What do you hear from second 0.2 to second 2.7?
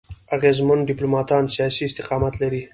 اغېزمن ډيپلوماټان سیاسي استقامت لري.